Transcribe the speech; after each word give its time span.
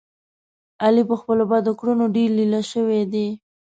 علي 0.83 1.03
په 1.09 1.15
خپلو 1.21 1.43
بدو 1.51 1.71
کړنو 1.79 2.05
ډېر 2.15 2.29
لیله 2.39 2.61
شو 2.69 2.83
دی. 3.13 3.27